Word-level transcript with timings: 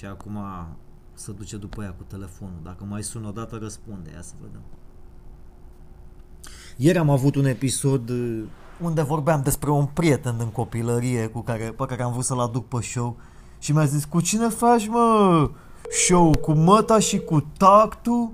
Și 0.00 0.06
acum 0.06 0.38
să 1.14 1.32
duce 1.32 1.56
după 1.56 1.82
ea 1.82 1.90
cu 1.90 2.02
telefonul. 2.06 2.60
Dacă 2.62 2.84
mai 2.88 3.02
sună 3.02 3.28
o 3.28 3.30
dată, 3.30 3.58
răspunde. 3.60 4.10
Ia 4.14 4.22
să 4.22 4.32
vedem. 4.40 4.60
Ieri 6.76 6.98
am 6.98 7.10
avut 7.10 7.34
un 7.34 7.44
episod 7.44 8.08
uh, 8.08 8.42
unde 8.80 9.02
vorbeam 9.02 9.42
despre 9.42 9.70
un 9.70 9.86
prieten 9.86 10.36
din 10.36 10.46
copilărie 10.46 11.26
cu 11.26 11.40
care, 11.40 11.74
pe 11.76 11.84
care 11.84 12.02
am 12.02 12.12
vrut 12.12 12.24
să-l 12.24 12.40
aduc 12.40 12.68
pe 12.68 12.80
show 12.80 13.16
și 13.58 13.72
mi-a 13.72 13.84
zis, 13.84 14.04
cu 14.04 14.20
cine 14.20 14.48
faci, 14.48 14.86
mă, 14.86 15.50
show? 16.06 16.36
Cu 16.36 16.52
măta 16.52 16.98
și 16.98 17.18
cu 17.18 17.46
tactul? 17.56 18.30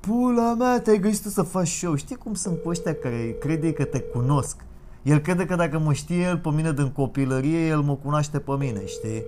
Pula 0.00 0.54
mea, 0.54 0.80
te-ai 0.80 0.98
găsit 0.98 1.22
tu 1.22 1.28
să 1.28 1.42
faci 1.42 1.68
show. 1.68 1.94
Știi 1.94 2.16
cum 2.16 2.34
sunt 2.34 2.62
cu 2.62 2.68
ăștia 2.68 2.94
care 2.94 3.36
crede 3.40 3.72
că 3.72 3.84
te 3.84 4.00
cunosc? 4.00 4.56
El 5.02 5.18
crede 5.18 5.44
că 5.46 5.54
dacă 5.54 5.78
mă 5.78 5.92
știe 5.92 6.22
el 6.22 6.38
pe 6.38 6.50
mine 6.50 6.72
din 6.72 6.90
copilărie, 6.90 7.66
el 7.66 7.80
mă 7.80 7.94
cunoaște 7.94 8.38
pe 8.38 8.52
mine, 8.58 8.86
știi? 8.86 9.22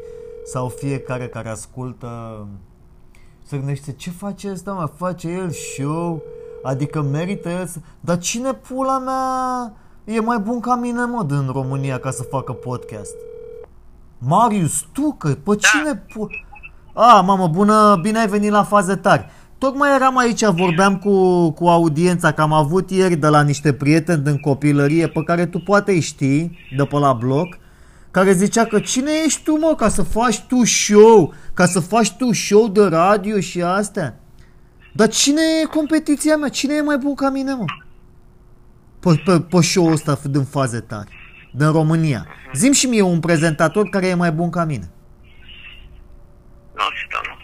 Sau 0.46 0.68
fiecare 0.68 1.28
care 1.28 1.48
ascultă 1.48 2.46
se 3.42 3.56
gândește, 3.56 3.92
ce 3.92 4.10
face 4.10 4.50
ăsta, 4.50 4.72
mă? 4.72 4.90
Face 4.96 5.28
el 5.28 5.50
show? 5.50 6.22
Adică 6.62 7.02
merită 7.02 7.48
el 7.48 7.66
să... 7.66 7.78
Dar 8.00 8.18
cine 8.18 8.52
pula 8.52 8.98
mea 8.98 9.72
e 10.04 10.20
mai 10.20 10.38
bun 10.38 10.60
ca 10.60 10.74
mine, 10.74 11.04
mă, 11.04 11.24
din 11.24 11.50
România 11.52 11.98
ca 11.98 12.10
să 12.10 12.22
facă 12.22 12.52
podcast? 12.52 13.14
Marius, 14.18 14.86
tu, 14.92 15.12
că 15.18 15.28
pe 15.28 15.56
cine 15.56 16.04
pu... 16.14 16.26
A, 16.92 17.20
mamă, 17.20 17.48
bună, 17.48 17.98
bine 18.02 18.18
ai 18.18 18.28
venit 18.28 18.50
la 18.50 18.62
faze 18.62 18.96
tari. 18.96 19.26
Tocmai 19.58 19.94
eram 19.94 20.16
aici, 20.16 20.44
vorbeam 20.44 20.98
cu, 20.98 21.50
cu 21.50 21.66
audiența 21.66 22.32
că 22.32 22.42
am 22.42 22.52
avut 22.52 22.90
ieri 22.90 23.16
de 23.16 23.26
la 23.26 23.42
niște 23.42 23.72
prieteni 23.72 24.22
din 24.22 24.38
copilărie 24.38 25.08
pe 25.08 25.22
care 25.22 25.46
tu 25.46 25.58
poate 25.58 25.92
îi 25.92 26.00
știi, 26.00 26.58
de 26.76 26.84
pe 26.84 26.98
la 26.98 27.12
bloc, 27.12 27.58
care 28.16 28.32
zicea 28.32 28.64
că 28.64 28.80
cine 28.80 29.10
ești 29.24 29.42
tu, 29.42 29.58
mă, 29.58 29.74
ca 29.74 29.88
să 29.88 30.02
faci 30.02 30.40
tu 30.40 30.64
show, 30.64 31.34
ca 31.54 31.66
să 31.66 31.80
faci 31.80 32.12
tu 32.12 32.32
show 32.32 32.68
de 32.68 32.84
radio 32.84 33.40
și 33.40 33.62
astea? 33.62 34.20
Dar 34.92 35.08
cine 35.08 35.40
e 35.62 35.66
competiția 35.66 36.36
mea? 36.36 36.48
Cine 36.48 36.74
e 36.74 36.80
mai 36.80 36.96
bun 36.96 37.14
ca 37.14 37.30
mine, 37.30 37.54
mă? 37.54 37.64
Pe, 39.00 39.22
pe, 39.24 39.40
pe 39.40 39.60
show-ul 39.60 39.92
ăsta 39.92 40.18
din 40.24 40.44
faze 40.44 40.80
tari, 40.80 41.10
din 41.52 41.72
România. 41.72 42.26
Zim 42.52 42.72
și 42.72 42.86
mie 42.86 43.02
un 43.02 43.20
prezentator 43.20 43.88
care 43.88 44.06
e 44.06 44.14
mai 44.14 44.32
bun 44.32 44.50
ca 44.50 44.64
mine. 44.64 44.90
Nu 46.74 46.86
știu, 47.00 47.18
nu. 47.26 47.34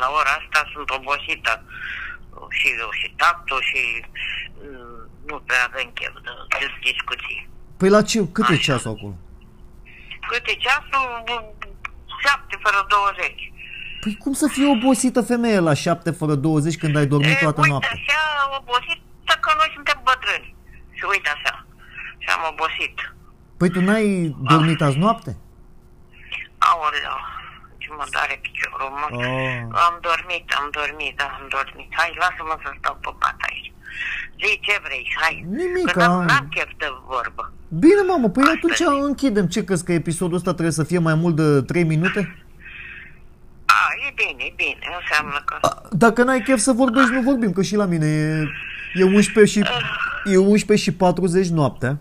La 0.00 0.08
ora 0.18 0.30
asta 0.40 0.70
sunt 0.72 0.90
obosită 0.90 1.64
și 2.48 2.68
eu 2.80 2.90
și 2.90 3.14
tactul 3.16 3.60
și 3.62 4.04
mm, 4.62 5.08
nu 5.26 5.42
prea 5.46 5.64
avem 5.68 5.90
chef 5.94 6.12
de, 6.12 6.30
de 6.48 6.66
discuții. 6.92 7.48
Păi 7.76 7.88
la 7.88 8.02
ce? 8.02 8.28
Cât 8.32 8.48
e 8.48 8.56
ceasul 8.56 8.90
acolo? 8.90 9.16
Cât 10.30 10.44
e 10.52 10.54
ceasul? 10.64 11.06
7 12.26 12.58
fără 12.64 12.80
20. 12.88 13.52
Păi 14.00 14.16
cum 14.22 14.32
să 14.32 14.46
fie 14.54 14.66
obosită 14.76 15.20
femeie 15.32 15.58
la 15.58 15.74
7 15.74 16.10
fără 16.10 16.34
20 16.34 16.76
când 16.82 16.96
ai 16.96 17.06
dormit 17.06 17.36
E, 17.40 17.44
toată 17.46 17.60
uite 17.60 17.70
noaptea? 17.70 17.90
așa 17.92 18.20
obosită 18.58 19.32
că 19.44 19.50
noi 19.60 19.70
suntem 19.74 19.98
bătrâni. 20.08 20.54
Și 20.96 21.04
uite 21.12 21.28
așa. 21.36 21.54
Și 22.22 22.28
am 22.34 22.42
obosit. 22.52 22.96
Păi 23.58 23.70
tu 23.74 23.80
n-ai 23.80 24.36
dormit 24.52 24.80
azi 24.80 24.98
noapte? 25.04 25.30
Aoleu, 26.68 27.18
ce 27.82 27.88
mă 27.98 28.04
doare 28.14 28.36
piciorul, 28.44 28.90
mă. 29.00 29.06
Oh. 29.10 29.60
Am 29.86 29.94
dormit, 30.08 30.46
am 30.60 30.66
dormit, 30.78 31.12
da, 31.20 31.26
am 31.38 31.46
dormit. 31.56 31.88
Hai, 31.98 32.10
lasă-mă 32.22 32.56
să 32.62 32.68
stau 32.78 32.94
pe 33.04 33.10
pat 33.22 33.36
aici. 33.48 33.72
Zi 34.40 34.50
ce 34.66 34.74
vrei, 34.86 35.04
hai. 35.20 35.34
Nimic, 35.60 35.90
Că 35.90 35.98
n-am, 35.98 36.12
am- 36.18 36.24
n-am 36.30 36.46
chef 36.54 36.70
de 36.82 36.88
vorbă. 37.12 37.44
Bine, 37.78 38.02
mamă, 38.08 38.28
păi 38.28 38.42
Asta 38.42 38.54
atunci 38.56 38.78
e. 38.78 39.04
închidem. 39.06 39.46
Ce 39.46 39.64
crezi 39.64 39.84
că 39.84 39.92
episodul 39.92 40.36
ăsta 40.36 40.50
trebuie 40.52 40.72
să 40.72 40.82
fie 40.84 40.98
mai 40.98 41.14
mult 41.14 41.36
de 41.36 41.60
3 41.60 41.84
minute? 41.84 42.44
A, 43.66 43.74
e 44.08 44.12
bine, 44.14 44.44
e 44.48 44.52
bine. 44.56 44.78
Înseamnă 45.00 45.42
că... 45.44 45.54
A, 45.60 45.82
Dacă 45.96 46.22
n-ai 46.22 46.40
chef 46.40 46.58
să 46.58 46.72
vorbești, 46.72 47.12
nu 47.12 47.20
vorbim, 47.20 47.52
că 47.52 47.62
și 47.62 47.76
la 47.76 47.84
mine 47.84 48.06
e, 48.06 48.44
e 49.00 49.04
11 49.04 49.58
și, 49.60 49.64
e 50.32 50.36
11 50.36 50.90
și 50.90 50.96
40 50.96 51.48
noaptea. 51.48 51.98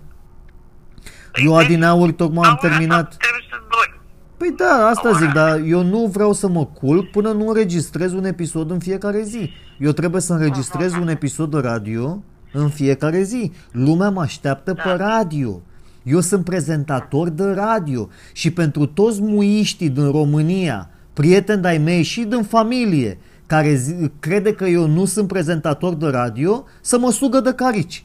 Eu 1.46 1.58
adineauri 1.58 2.12
tocmai 2.14 2.48
am 2.50 2.58
La 2.62 2.68
ora 2.68 2.70
terminat. 2.70 3.06
asta 3.08 3.18
Trebuie 3.18 3.44
să 3.50 3.56
dormi. 3.70 4.02
Păi 4.38 4.54
da, 4.58 4.86
asta 4.88 5.12
zic, 5.12 5.32
dar 5.34 5.60
eu 5.66 5.84
nu 5.84 6.06
vreau 6.06 6.34
să 6.34 6.48
mă 6.48 6.66
culc 6.66 7.12
până 7.12 7.32
nu 7.32 7.48
înregistrez 7.48 8.14
un 8.14 8.26
episod 8.26 8.72
în 8.72 8.80
fiecare 8.80 9.22
zi. 9.22 9.52
Eu 9.80 9.92
trebuie 9.92 10.22
să 10.22 10.34
înregistrez 10.34 10.94
un 10.94 11.08
episod 11.08 11.52
de 11.52 11.60
radio 11.60 12.24
în 12.52 12.70
fiecare 12.70 13.22
zi. 13.22 13.52
Lumea 13.72 14.10
mă 14.10 14.22
așteaptă 14.22 14.74
pe 14.74 14.90
radio. 14.90 15.62
Eu 16.04 16.20
sunt 16.20 16.44
prezentator 16.44 17.30
de 17.30 17.44
radio 17.52 18.10
și 18.34 18.52
pentru 18.52 18.86
toți 18.86 19.22
muiștii 19.22 19.90
din 19.90 20.12
România, 20.12 20.90
prieteni 21.14 21.66
ai 21.66 21.78
mei 21.78 22.04
și 22.04 22.24
din 22.24 22.44
familie, 22.44 23.20
care 23.46 23.74
zi, 23.74 24.12
crede 24.20 24.54
că 24.54 24.66
eu 24.66 24.88
nu 24.88 25.06
sunt 25.06 25.28
prezentator 25.28 25.94
de 25.94 26.08
radio, 26.08 26.66
să 26.82 27.00
mă 27.00 27.12
sugă 27.12 27.40
de 27.40 27.54
carici. 27.54 28.04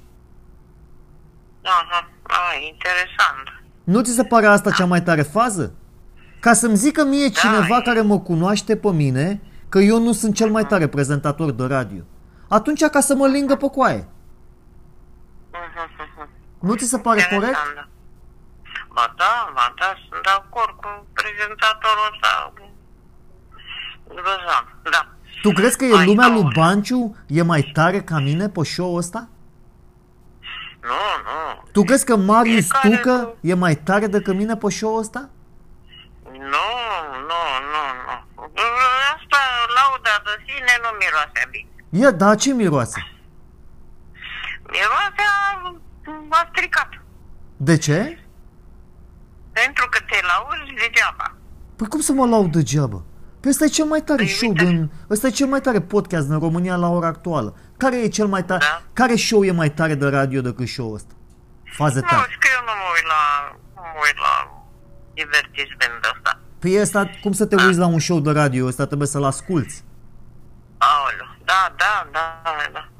Aha, 1.62 2.10
a, 2.22 2.36
interesant. 2.72 3.64
Nu 3.84 4.00
ți 4.00 4.14
se 4.14 4.24
pare 4.24 4.46
asta 4.46 4.70
cea 4.70 4.84
mai 4.84 5.02
tare 5.02 5.22
fază? 5.22 5.72
Ca 6.40 6.52
să-mi 6.52 6.76
zică 6.76 7.04
mie 7.04 7.28
Da, 7.28 7.40
cineva 7.40 7.76
e- 7.76 7.82
care 7.84 8.00
mă 8.00 8.20
cunoaște 8.20 8.76
pe 8.76 8.92
mine 8.92 9.40
că 9.68 9.78
eu 9.78 10.02
nu 10.02 10.12
sunt 10.12 10.34
cel 10.34 10.50
mai 10.50 10.66
tare 10.66 10.86
prezentator 10.86 11.52
de 11.52 11.64
radio. 11.64 12.02
Atunci 12.48 12.84
ca 12.84 13.00
să 13.00 13.14
mă 13.14 13.26
lingă 13.26 13.54
pe 13.54 13.66
coaie. 13.66 14.08
Mhm, 15.54 15.90
mhm. 16.16 16.28
Nu 16.60 16.74
ți 16.74 16.84
se 16.88 16.98
pare 16.98 17.20
corect? 17.30 17.32
Interesant, 17.56 17.74
da. 17.74 17.86
Ba 18.94 19.14
da, 19.16 19.50
ba 19.54 19.74
da, 19.78 19.94
sunt 20.08 20.22
de 20.22 20.28
acord 20.30 20.70
cu 20.80 21.06
prezentatorul 21.12 22.08
ăsta. 22.12 22.52
Grozan, 24.08 24.64
da. 24.90 25.08
Tu 25.42 25.50
crezi 25.52 25.76
că 25.76 25.84
e 25.84 25.94
Hai, 25.96 26.06
lumea 26.06 26.26
lui 26.28 26.36
Aoleu. 26.42 26.52
Banciu 26.54 27.16
e 27.26 27.42
mai 27.42 27.62
tare 27.62 28.00
ca 28.02 28.18
mine 28.18 28.48
pe 28.48 28.62
show 28.62 28.94
ăsta? 28.96 29.28
Nu, 30.82 30.88
nu. 31.26 31.62
Tu 31.72 31.82
crezi 31.82 32.04
că 32.04 32.16
Marius 32.16 32.66
Fiecare 32.80 32.96
Tucă 32.96 33.24
cu- 33.24 33.36
e 33.40 33.54
mai 33.54 33.74
tare 33.74 34.06
decât 34.06 34.34
mine 34.34 34.56
pe 34.56 34.68
show 34.70 34.96
ăsta? 34.96 35.28
Nu, 36.22 36.66
nu, 37.28 37.42
nu, 37.72 37.82
nu. 38.06 38.14
Asta, 39.14 39.38
lauda 39.76 40.22
de 40.24 40.42
sine, 40.46 40.72
nu 40.82 40.88
miroase 40.98 41.48
bine. 41.50 41.68
Ia, 42.04 42.10
da, 42.10 42.34
ce 42.34 42.52
miroase? 42.52 43.13
Miroase 44.70 45.24
a, 45.32 45.74
a 46.28 46.48
stricat. 46.52 46.88
De 47.56 47.76
ce? 47.76 48.18
Pentru 49.52 49.88
că 49.90 49.98
te 49.98 50.18
lauzi 50.26 50.74
degeaba. 50.74 51.34
Păi 51.76 51.86
cum 51.88 52.00
să 52.00 52.12
mă 52.12 52.26
laud 52.26 52.52
degeaba? 52.52 53.02
Păi 53.40 53.50
ăsta 53.50 53.64
e 53.64 53.68
cel 53.68 53.84
mai 53.84 54.00
tare 54.02 54.22
Păi 54.22 54.32
show 54.32 54.48
uite. 54.50 54.64
din... 54.64 54.90
Ăsta 55.10 55.26
e 55.26 55.30
cel 55.30 55.46
mai 55.46 55.60
tare 55.60 55.80
podcast 55.80 56.26
din 56.28 56.38
România 56.38 56.76
la 56.76 56.88
ora 56.88 57.06
actuală. 57.06 57.56
Care 57.76 57.96
e 58.02 58.08
cel 58.08 58.26
mai 58.26 58.44
tare... 58.44 58.64
Da. 58.64 58.82
Care 58.92 59.14
show 59.16 59.44
e 59.44 59.50
mai 59.52 59.70
tare 59.70 59.94
de 59.94 60.06
radio 60.08 60.40
decât 60.40 60.68
show-ul 60.68 60.94
ăsta? 60.94 61.14
Faze 61.64 62.00
Nu, 62.00 62.06
tare. 62.08 62.22
știu 62.26 62.38
că 62.40 62.48
eu 62.58 62.64
nu 62.64 62.72
mă 62.80 62.86
uit 62.94 63.06
la, 63.14 63.22
nu 63.74 63.80
mă 63.94 64.00
uit 64.06 64.18
la 64.26 64.64
divertisment 65.14 66.04
ăsta. 66.14 66.38
Păi 66.58 66.80
ăsta, 66.80 67.10
cum 67.22 67.32
să 67.32 67.46
te 67.46 67.54
uiți 67.64 67.78
la 67.78 67.86
un 67.86 67.98
show 67.98 68.20
de 68.20 68.30
radio? 68.30 68.66
Ăsta 68.66 68.86
trebuie 68.86 69.08
să-l 69.08 69.24
asculți. 69.24 69.84
Aoleu, 70.78 71.28
da, 71.44 71.74
da, 71.76 72.08
da, 72.12 72.40
da, 72.44 72.50
da. 72.72 72.78
Hai, 72.80 72.93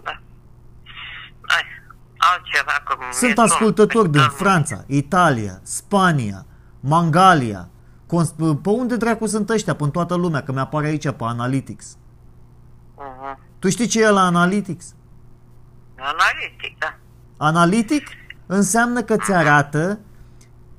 altceva 2.33 2.83
că 2.85 2.95
Sunt 3.13 3.37
mi-e 3.37 3.45
ascultători 3.45 3.93
somn. 3.99 4.11
din 4.11 4.21
Dar- 4.21 4.31
Franța, 4.31 4.85
Italia, 4.87 5.59
Spania, 5.63 6.47
Mangalia. 6.81 7.69
Cons- 8.07 8.35
Pe 8.63 8.69
unde 8.71 8.97
dracu 8.97 9.27
sunt 9.27 9.51
ăștia? 9.51 9.75
Pe 9.75 9.87
toată 9.89 10.15
lumea, 10.15 10.43
că 10.43 10.53
mi-apare 10.53 10.87
aici 10.87 11.11
pe 11.11 11.25
Analytics. 11.25 11.97
Mhm. 12.97 13.39
Tu 13.59 13.69
știi 13.69 13.87
ce 13.87 14.03
e 14.03 14.09
la 14.09 14.21
Analytics? 14.25 14.95
Analitic, 15.99 16.79
da. 16.79 16.97
Analitic 17.37 18.07
înseamnă 18.47 19.03
că 19.03 19.17
ți 19.17 19.33
arată 19.33 19.99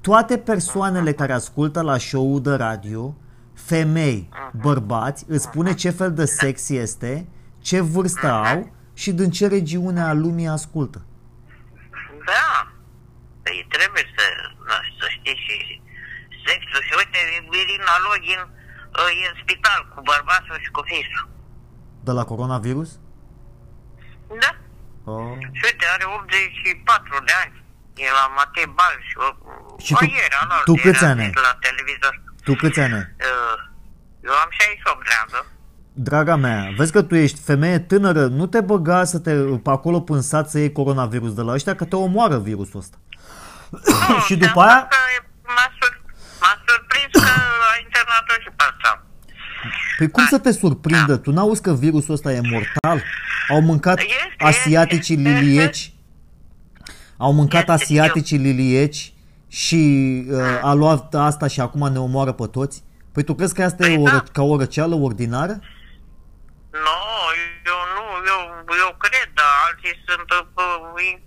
toate 0.02 0.38
persoanele 0.38 1.12
care 1.14 1.34
ascultă 1.34 1.82
la 1.82 1.98
show-ul 1.98 2.42
de 2.42 2.54
radio, 2.54 3.16
femei, 3.54 4.30
bărbați, 4.62 5.26
îți 5.28 5.44
spune 5.44 5.74
ce 5.74 5.90
fel 5.90 6.14
de 6.14 6.26
sex 6.26 6.70
este, 6.70 7.28
ce 7.60 7.82
vârstă 7.82 8.32
au 8.32 8.70
și 8.94 9.14
din 9.14 9.30
ce 9.30 9.48
regiune 9.48 10.02
a 10.02 10.14
lumii 10.14 10.48
ascultă. 10.48 11.02
Da. 12.32 12.48
Păi 13.44 13.58
trebuie 13.76 14.06
să, 14.16 14.26
nu 14.68 14.76
știu, 14.86 14.96
să 15.02 15.08
știi 15.16 15.38
și 15.46 15.56
sexul. 16.46 16.82
Și 16.88 16.94
uite, 17.02 17.20
Irina 17.62 17.96
Login 18.08 18.42
uh, 18.48 19.22
e 19.24 19.28
în 19.32 19.36
spital 19.44 19.80
cu 19.94 20.00
bărbatul 20.12 20.58
și 20.64 20.70
cu 20.76 20.82
fisul. 20.92 21.24
De 22.08 22.12
la 22.12 22.24
coronavirus? 22.32 22.90
Da. 24.44 24.52
Oh. 25.12 25.34
Și 25.58 25.62
uite, 25.70 25.86
are 25.94 26.06
84 26.06 27.24
de 27.30 27.34
ani. 27.44 27.54
E 28.06 28.12
la 28.20 28.26
Matei 28.38 28.68
Balș 28.78 29.06
și, 29.12 29.18
o, 29.26 29.28
Și 29.86 29.94
o 29.94 29.98
tu- 29.98 30.06
ieri, 30.16 30.36
alaltă, 30.42 30.64
tu 30.70 30.74
câți 30.86 31.04
era 31.04 31.12
ani 31.12 31.22
ai? 31.22 31.32
La 31.48 31.54
televizor. 31.68 32.14
Tu 32.48 32.54
câți 32.62 32.80
ani 32.80 32.94
ai? 33.00 33.08
Uh, 33.30 33.58
Eu 34.28 34.34
am 34.44 34.50
68 34.60 35.04
de 35.10 35.14
ani, 35.22 35.32
da? 35.36 35.42
Draga 35.98 36.36
mea, 36.36 36.74
vezi 36.78 36.92
că 36.92 37.02
tu 37.02 37.16
ești 37.16 37.40
femeie 37.40 37.80
tânără, 37.80 38.26
nu 38.26 38.46
te 38.46 38.62
băga 38.62 39.04
să 39.04 39.20
te 39.20 39.34
pe 39.36 39.70
acolo 39.70 40.00
până 40.00 40.18
în 40.18 40.24
sat 40.24 40.50
să 40.50 40.58
iei 40.58 40.72
coronavirus 40.72 41.34
de 41.34 41.42
la 41.42 41.54
ăștia, 41.54 41.76
că 41.76 41.86
te 41.86 41.96
omoară 41.96 42.40
virusul 42.40 42.80
ăsta. 42.80 42.98
și 44.26 44.36
după 44.36 44.62
înseamnă 44.62 44.72
aia, 44.72 44.88
că 44.90 44.96
M-a, 45.48 45.72
sur, 45.80 46.02
m-a 46.42 46.54
surprins 46.68 47.12
că 47.12 47.32
a 47.72 47.80
internat-o 47.84 48.34
și 48.42 48.50
pe 48.56 48.64
asta. 48.72 49.06
Păi 49.98 50.10
cum 50.10 50.26
să 50.26 50.38
te 50.40 50.52
surprindă? 50.52 51.18
Tu 51.18 51.32
n-auzi 51.32 51.62
că 51.62 51.74
virusul 51.74 52.14
ăsta 52.14 52.32
e 52.32 52.42
mortal? 52.52 53.04
Au 53.50 53.62
mâncat 53.62 54.00
Este, 54.00 54.36
asiaticii 54.38 55.18
este, 55.18 55.30
lilieci, 55.30 55.94
au 57.18 57.34
mâncat 57.34 57.70
Este, 57.70 57.72
asiaticii 57.72 58.38
lilieci 58.38 59.14
și 59.48 59.82
uh, 60.30 60.40
a 60.62 60.74
luat 60.74 61.14
asta 61.16 61.48
și 61.48 61.60
acum 61.62 61.92
ne 61.92 62.00
omoară 62.00 62.32
pe 62.32 62.48
toți? 62.48 62.84
Păi 63.12 63.24
tu 63.24 63.34
crezi 63.36 63.54
că 63.54 63.64
asta 63.64 63.86
e 63.86 63.96
Păi 63.96 64.04
o, 64.04 64.04
da. 64.04 64.24
ră- 64.24 64.32
ca 64.32 64.42
o 64.42 64.58
răceală 64.58 64.96
ordinară? 64.96 65.60
Nu, 66.86 67.00
eu 67.72 67.82
nu, 67.96 68.06
eu, 68.34 68.42
eu 68.86 68.92
cred, 69.04 69.28
dar 69.40 69.52
alții 69.68 69.96
sunt 70.16 70.30
uh, 70.32 71.20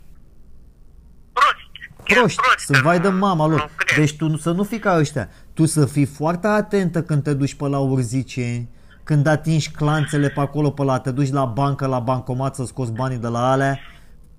proști. 1.32 1.66
Chiar 2.04 2.18
Proști, 2.18 2.40
sunt 2.56 2.76
că 2.76 2.82
vai 2.82 3.00
de 3.00 3.08
nu- 3.08 3.18
mama 3.18 3.46
lor. 3.46 3.60
Nu 3.60 3.70
cred. 3.76 3.96
Deci 3.98 4.16
tu 4.16 4.36
să 4.36 4.50
nu 4.50 4.62
fii 4.64 4.78
ca 4.78 4.96
ăștia. 4.98 5.28
Tu 5.54 5.66
să 5.66 5.86
fii 5.86 6.04
foarte 6.06 6.46
atentă 6.46 7.02
când 7.02 7.22
te 7.22 7.34
duci 7.34 7.54
pe 7.54 7.66
la 7.68 7.78
urzice, 7.78 8.68
când 9.04 9.26
atingi 9.26 9.70
clanțele 9.70 10.28
pe 10.28 10.40
acolo, 10.40 10.70
pe 10.70 10.82
la, 10.82 10.98
te 10.98 11.10
duci 11.10 11.30
la 11.32 11.44
bancă, 11.44 11.86
la 11.86 11.98
bancomat 11.98 12.54
să 12.54 12.64
scoți 12.64 12.92
banii 12.92 13.16
de 13.18 13.28
la 13.28 13.50
alea, 13.50 13.78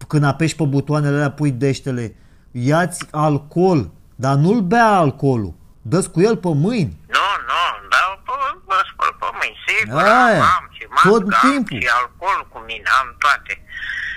când 0.08 0.24
apeși 0.24 0.56
pe 0.56 0.64
butoanele 0.64 1.16
alea, 1.16 1.32
pui 1.32 1.52
deștele, 1.52 2.16
ia-ți 2.52 3.06
alcool, 3.12 3.92
dar 4.16 4.36
nu-l 4.36 4.62
bea 4.62 4.86
alcoolul, 4.88 5.54
dă 5.82 6.02
cu 6.14 6.22
el 6.22 6.38
pe 6.38 6.48
mâini. 6.54 6.98
Nu, 7.08 7.28
nu, 7.50 7.88
dar 7.92 8.22
vă, 8.26 8.34
vă 8.66 8.76
spăl 8.92 9.12
pe 9.20 9.26
mâini, 9.40 9.58
sigur, 9.68 10.02
Aia, 10.02 10.36
am, 10.36 10.42
am 10.60 10.68
și 10.72 10.86
mască, 10.90 11.10
tot 11.10 11.22
am 11.22 11.50
timpul. 11.52 11.80
și 11.82 11.88
alcool 12.02 12.48
cu 12.52 12.58
mine, 12.68 12.84
am 13.02 13.16
toate. 13.24 13.54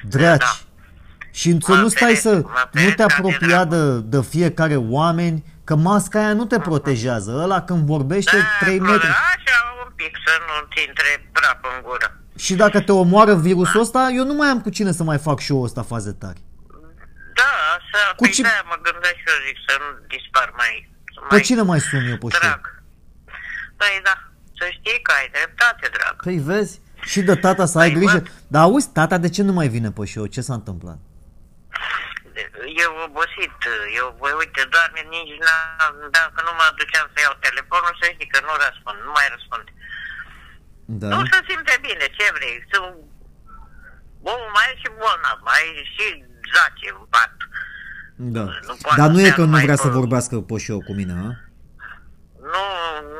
Draci. 0.08 0.38
Da. 0.38 0.56
Și 1.30 1.56
să 1.60 1.70
Mă 1.72 1.76
nu 1.80 1.88
stai 1.88 2.00
ferește, 2.00 2.28
să 2.28 2.34
mă 2.34 2.40
nu 2.54 2.70
te 2.70 2.78
ferește 2.78 2.94
de 2.96 3.02
apropia 3.02 3.64
dracu. 3.64 3.68
de, 3.74 4.00
de 4.16 4.22
fiecare 4.28 4.76
oameni, 4.76 5.44
că 5.64 5.74
masca 5.76 6.18
aia 6.18 6.32
nu 6.32 6.44
te 6.44 6.58
protejează. 6.58 7.30
Ăla 7.42 7.62
când 7.62 7.86
vorbește 7.86 8.36
Da, 8.36 8.44
3 8.60 8.78
bă, 8.78 8.84
metri. 8.90 9.06
Așa, 9.06 9.56
un 9.86 9.92
pic, 9.96 10.16
să 10.26 10.32
nu-ți 10.46 10.86
intre 10.88 11.28
praf 11.32 11.58
în 11.76 11.82
gură. 11.82 12.16
Și 12.38 12.54
dacă 12.54 12.80
te 12.80 12.92
omoară 12.92 13.34
virusul 13.34 13.80
ăsta, 13.80 14.10
eu 14.14 14.24
nu 14.24 14.34
mai 14.34 14.48
am 14.48 14.60
cu 14.60 14.70
cine 14.70 14.92
să 14.92 15.02
mai 15.02 15.18
fac 15.18 15.40
show-ul 15.40 15.64
ăsta 15.64 15.82
faze 15.82 16.12
tari. 16.12 16.40
Da, 17.40 17.50
așa, 17.76 18.02
Cu 18.16 18.22
păi 18.22 18.30
ce- 18.30 18.42
de 18.42 18.48
mă 18.70 18.76
gândesc 18.82 19.14
și 19.22 19.28
eu, 19.32 19.38
zic, 19.46 19.56
să 19.68 19.74
nu 19.82 19.88
dispar 20.14 20.52
mai, 20.56 20.72
să 21.14 21.18
Pe 21.20 21.26
mai 21.34 21.40
cine 21.40 21.62
mai 21.62 21.80
sun 21.80 22.04
eu 22.12 22.16
pe 22.22 22.26
show? 22.28 22.40
drag. 22.40 22.62
Păi 23.76 24.00
da, 24.08 24.14
să 24.58 24.64
știi 24.76 24.98
că 25.06 25.12
ai 25.20 25.28
dreptate, 25.36 25.84
drag. 25.96 26.14
Păi 26.26 26.38
vezi? 26.50 26.80
Și 27.10 27.20
de 27.22 27.34
tata 27.44 27.64
să 27.66 27.78
ai 27.78 27.90
Păi, 27.90 27.98
grijă. 27.98 28.18
bă. 28.18 28.30
Dar 28.52 28.62
auzi, 28.62 28.88
tata 28.98 29.18
de 29.24 29.28
ce 29.34 29.42
nu 29.42 29.52
mai 29.52 29.68
vine 29.68 29.90
pe 29.96 30.04
show? 30.12 30.26
Ce 30.34 30.40
s-a 30.40 30.54
întâmplat? 30.60 30.98
Eu 32.84 32.92
obosit, 33.06 33.56
eu, 34.00 34.06
voi, 34.20 34.32
uite, 34.42 34.60
doar 34.74 34.88
nici 35.14 35.34
n 35.44 35.48
dacă 36.18 36.38
nu 36.46 36.52
mă 36.58 36.66
duceam 36.80 37.06
să 37.12 37.18
iau 37.20 37.34
telefonul, 37.46 37.92
să 38.00 38.04
știi 38.14 38.32
că 38.34 38.38
nu 38.46 38.52
răspund, 38.64 38.98
nu 39.08 39.12
mai 39.18 39.26
răspund. 39.34 39.66
Da? 41.00 41.08
Nu 41.16 41.22
se 41.32 41.38
simte 41.48 41.74
bine, 41.86 42.04
ce 42.16 42.26
vrei, 42.36 42.56
să... 42.70 42.76
Omul 44.32 44.50
mai 44.56 44.66
e 44.72 44.80
și 44.82 44.88
bolnav, 45.00 45.38
mai 45.50 45.62
e 45.80 45.82
și 45.94 46.06
zace 46.54 46.86
în 46.92 46.98
pat. 47.14 47.34
Da. 48.36 48.44
Nu 48.68 48.74
poate 48.82 48.98
Dar 49.00 49.08
nu 49.12 49.18
să 49.18 49.22
e 49.22 49.26
ia 49.28 49.34
că 49.38 49.40
nu 49.42 49.46
numai 49.48 49.64
vrea 49.68 49.80
să 49.84 49.88
pe- 49.88 49.98
vorbească 50.00 50.34
pe 50.48 50.56
show 50.64 50.80
cu 50.88 50.92
mine, 50.98 51.14
a? 51.26 51.30
Nu, 52.54 52.64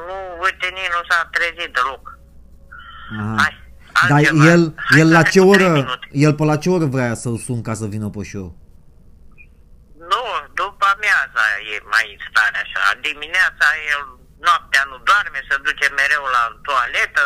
nu, 0.09 0.17
uite, 0.45 0.67
nici 0.77 0.93
nu 0.97 1.01
s-a 1.09 1.19
trezit 1.35 1.71
deloc. 1.77 2.05
Aha. 3.21 3.35
Hai, 3.43 3.53
Dar 4.09 4.17
altceva. 4.19 4.45
el, 4.53 4.63
Hai 4.77 5.01
el 5.01 5.07
să 5.09 5.13
la 5.17 5.21
ne 5.23 5.29
ce 5.35 5.39
trei 5.41 5.51
oră, 5.53 5.69
minute. 5.81 6.07
el 6.27 6.33
pe 6.39 6.45
la 6.51 6.57
ce 6.63 6.69
oră 6.77 6.85
vrea 6.97 7.15
să-l 7.23 7.37
sun 7.47 7.61
ca 7.63 7.75
să 7.81 7.87
vină 7.95 8.09
pe 8.15 8.23
show? 8.33 8.49
Nu, 10.13 10.23
după 10.61 10.85
amiaza 10.95 11.45
e 11.73 11.75
mai 11.95 12.07
în 12.15 12.21
stare 12.29 12.59
așa. 12.65 12.83
Dimineața 13.09 13.67
el 13.93 14.03
noaptea 14.47 14.83
nu 14.91 14.97
doarme, 15.09 15.39
se 15.49 15.57
duce 15.67 15.87
mereu 16.01 16.25
la 16.37 16.43
toaletă. 16.69 17.25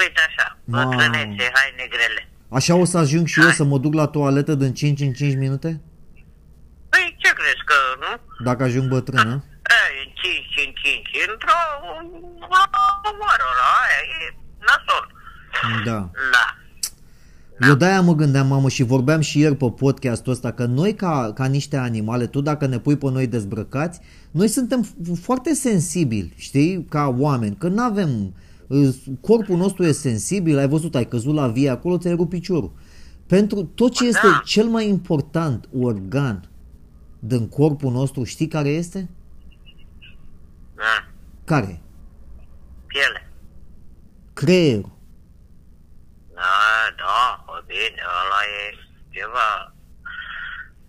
Uite 0.00 0.20
așa, 0.28 0.46
Mamă. 0.64 0.84
bătrânețe, 0.84 1.44
haine 1.56 1.86
grele. 1.94 2.22
Așa 2.58 2.74
o 2.82 2.84
să 2.92 2.96
ajung 3.04 3.26
și 3.32 3.40
eu 3.44 3.50
să 3.60 3.64
mă 3.64 3.78
duc 3.84 3.92
la 4.00 4.06
toaletă 4.16 4.52
din 4.54 4.74
5 4.74 5.00
în 5.00 5.12
5 5.12 5.34
minute? 5.44 5.70
Păi 6.92 7.16
ce 7.22 7.30
crezi 7.38 7.64
că, 7.70 7.78
nu? 8.02 8.10
Dacă 8.48 8.62
ajung 8.62 8.88
bătrân, 8.88 9.28
a? 9.30 9.36
E, 9.72 10.12
5 10.14 10.66
în 10.66 10.72
5, 10.72 11.08
într-o 11.30 11.60
o 13.08 13.10
oră 13.32 13.48
la 13.60 13.68
aia, 13.82 14.00
e 14.20 14.34
nasol. 14.68 15.04
Da. 15.84 16.10
Da. 17.60 17.68
Eu 17.68 17.74
de-aia 17.74 18.00
mă 18.00 18.14
gândeam, 18.14 18.46
mamă, 18.46 18.68
și 18.68 18.82
vorbeam 18.82 19.20
și 19.20 19.38
ieri 19.38 19.56
pe 19.56 19.70
podcastul 19.70 20.32
ăsta 20.32 20.52
că 20.52 20.64
noi 20.64 20.94
ca, 20.94 21.32
ca 21.34 21.44
niște 21.44 21.76
animale, 21.76 22.26
tu 22.26 22.40
dacă 22.40 22.66
ne 22.66 22.78
pui 22.78 22.96
pe 22.96 23.10
noi 23.10 23.26
dezbrăcați, 23.26 24.00
noi 24.30 24.48
suntem 24.48 24.86
f- 24.86 25.20
foarte 25.20 25.54
sensibili, 25.54 26.32
știi, 26.36 26.84
ca 26.88 27.14
oameni, 27.18 27.56
că 27.56 27.68
nu 27.68 27.82
avem 27.82 28.34
corpul 29.20 29.56
nostru 29.56 29.84
e 29.84 29.92
sensibil, 29.92 30.58
ai 30.58 30.68
văzut, 30.68 30.94
ai 30.94 31.08
căzut 31.08 31.34
la 31.34 31.48
vie 31.48 31.68
acolo, 31.68 31.98
ți-ai 31.98 32.14
rupt 32.14 32.28
piciorul. 32.30 32.72
Pentru 33.26 33.62
tot 33.64 33.92
ce 33.92 34.06
este 34.06 34.26
Da. 34.26 34.42
cel 34.44 34.66
mai 34.66 34.88
important 34.88 35.68
organ 35.78 36.48
din 37.18 37.48
corpul 37.48 37.92
nostru, 37.92 38.24
știi 38.24 38.46
care 38.48 38.68
este? 38.68 39.08
Da. 40.74 41.08
Care? 41.44 41.80
Piele. 42.86 43.30
Creierul. 44.32 44.90
Da, 46.42 46.58
da, 47.02 47.44
o 47.52 47.56
bine, 47.66 48.02
ăla 48.20 48.40
e 48.60 48.62
ceva 49.10 49.74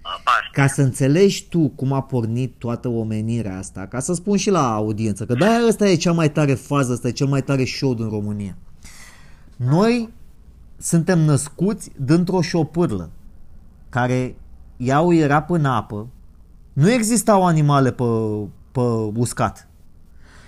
aparte. 0.01 0.49
Ca 0.51 0.67
să 0.67 0.81
înțelegi 0.81 1.47
tu 1.47 1.69
cum 1.69 1.93
a 1.93 2.01
pornit 2.01 2.53
toată 2.57 2.87
omenirea 2.87 3.57
asta, 3.57 3.87
ca 3.87 3.99
să 3.99 4.13
spun 4.13 4.37
și 4.37 4.49
la 4.49 4.73
audiență, 4.73 5.25
că 5.25 5.33
de-aia 5.33 5.67
ăsta 5.67 5.87
e 5.87 5.95
cea 5.95 6.11
mai 6.11 6.31
tare 6.31 6.53
fază, 6.53 6.91
ăsta 6.91 7.07
e 7.07 7.11
cel 7.11 7.27
mai 7.27 7.41
tare 7.41 7.65
show 7.65 7.93
din 7.93 8.09
România. 8.09 8.57
Noi 9.55 10.13
suntem 10.77 11.19
născuți 11.19 11.91
dintr-o 11.95 12.41
șopârlă 12.41 13.09
care 13.89 14.35
ea 14.77 15.01
o 15.01 15.13
era 15.13 15.41
până 15.41 15.69
apă, 15.69 16.07
nu 16.73 16.91
existau 16.91 17.45
animale 17.45 17.91
pe, 17.91 18.03
pe 18.71 18.79
uscat. 19.15 19.67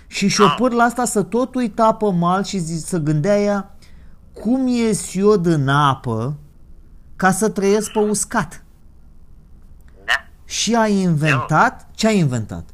Și 0.07 0.27
șopârla 0.27 0.83
asta 0.83 1.05
să 1.05 1.23
tot 1.23 1.55
uita 1.55 1.93
pe 1.93 2.11
mal 2.11 2.43
și 2.43 2.57
zi, 2.57 2.79
să 2.79 2.97
gândea 2.97 3.41
ea 3.41 3.74
cum 4.41 4.67
ies 4.67 5.15
eu 5.15 5.37
din 5.37 5.67
apă 5.67 6.35
ca 7.15 7.31
să 7.31 7.49
trăiesc 7.49 7.91
pe 7.91 7.99
uscat. 7.99 8.63
Da? 10.05 10.25
Și 10.45 10.75
a 10.75 10.87
inventat, 10.87 11.87
ce 11.95 12.07
a 12.07 12.11
inventat? 12.11 12.69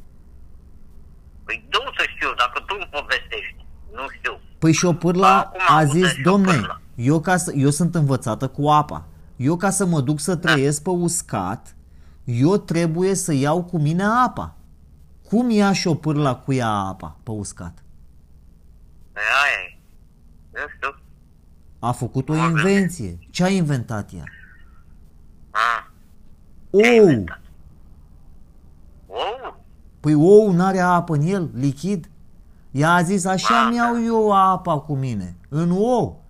Păi 1.43 1.65
nu 1.69 1.79
să 1.97 2.03
știu, 2.15 2.27
dacă 2.37 2.63
tu 2.67 2.75
îmi 2.79 2.89
povestești, 2.91 3.65
nu 3.93 4.09
știu. 4.17 4.39
Păi 4.57 4.71
șopârla 4.73 5.39
Acum 5.39 5.59
a 5.67 5.77
am 5.77 5.89
zis, 5.89 6.07
putut 6.09 6.23
domne, 6.23 6.51
șopârla." 6.51 6.81
eu, 6.95 7.19
ca 7.19 7.37
să, 7.37 7.51
eu 7.55 7.69
sunt 7.69 7.95
învățată 7.95 8.47
cu 8.47 8.67
apa. 8.69 9.05
Eu 9.35 9.55
ca 9.57 9.69
să 9.69 9.85
mă 9.85 10.01
duc 10.01 10.19
să 10.19 10.35
Da. 10.35 10.51
trăiesc 10.51 10.83
pe 10.83 10.89
uscat, 10.89 11.75
eu 12.23 12.57
trebuie 12.57 13.15
să 13.15 13.33
iau 13.33 13.63
cu 13.63 13.77
mine 13.79 14.03
apa. 14.25 14.55
Cum 15.29 15.49
ia 15.49 15.73
șopârla 15.73 16.35
cu 16.35 16.53
ea 16.53 16.69
apa 16.69 17.17
pe 17.23 17.31
uscat? 17.31 17.83
Păi 19.11 19.21
aia 19.43 19.69
e. 19.69 19.77
Nu 20.51 20.59
știu. 20.75 21.00
A 21.83 21.91
făcut 21.91 22.29
o 22.29 22.33
Mă 22.33 22.39
gândesc. 22.45 22.67
invenție. 22.67 23.19
Ce 23.29 23.43
a 23.43 23.47
inventat 23.47 24.09
ea? 24.17 24.23
Ah. 25.51 25.83
Ou! 26.71 27.23
Oh, 29.07 29.53
Păi 29.99 30.13
ou 30.13 30.51
n-are 30.51 30.79
apă 30.79 31.13
în 31.15 31.21
el, 31.21 31.49
lichid? 31.55 32.09
Ea 32.71 32.93
a 32.93 33.01
zis, 33.01 33.25
așa 33.25 33.53
Da, 33.63 33.69
mi 33.69 33.75
iau 33.75 34.03
eu 34.05 34.31
apa 34.31 34.79
cu 34.79 34.93
mine, 34.95 35.35
în 35.49 35.71
ou. 35.71 36.23